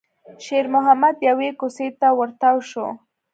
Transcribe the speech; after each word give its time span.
شېرمحمد 0.43 1.17
يوې 1.29 1.49
کوڅې 1.59 1.87
ته 1.99 2.07
ور 2.17 2.29
تاو 2.41 2.57
شو. 2.69 2.87